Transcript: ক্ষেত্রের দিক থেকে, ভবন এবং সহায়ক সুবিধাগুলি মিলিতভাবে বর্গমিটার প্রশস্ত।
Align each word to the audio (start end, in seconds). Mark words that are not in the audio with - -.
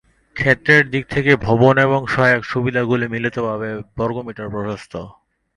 ক্ষেত্রের 0.35 0.83
দিক 0.89 1.03
থেকে, 1.09 1.31
ভবন 1.37 1.75
এবং 1.77 1.99
সহায়ক 2.07 2.43
সুবিধাগুলি 2.43 3.05
মিলিতভাবে 3.07 3.69
বর্গমিটার 3.97 4.47
প্রশস্ত। 4.49 4.93